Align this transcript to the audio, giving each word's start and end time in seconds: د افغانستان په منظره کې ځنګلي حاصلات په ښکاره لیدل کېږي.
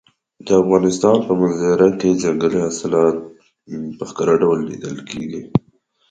د 0.45 0.47
افغانستان 0.61 1.17
په 1.27 1.33
منظره 1.39 1.87
کې 1.99 2.19
ځنګلي 2.23 2.59
حاصلات 2.65 3.15
په 3.97 4.03
ښکاره 4.09 4.35
لیدل 4.69 4.97
کېږي. 5.09 5.41